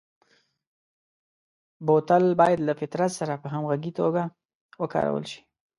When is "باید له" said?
2.41-2.73